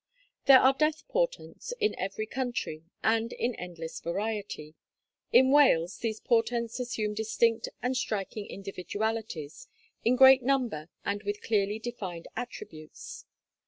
There 0.47 0.57
are 0.59 0.73
death 0.73 1.07
portents 1.07 1.73
in 1.79 1.93
every 1.95 2.25
country, 2.25 2.85
and 3.03 3.31
in 3.31 3.53
endless 3.53 3.99
variety; 3.99 4.73
in 5.31 5.51
Wales 5.51 5.99
these 5.99 6.19
portents 6.19 6.79
assume 6.79 7.13
distinct 7.13 7.69
and 7.83 7.95
striking 7.95 8.47
individualities, 8.47 9.67
in 10.03 10.15
great 10.15 10.41
number 10.41 10.89
and 11.05 11.21
with 11.21 11.43
clearly 11.43 11.77
defined 11.77 12.27
attributes. 12.35 13.25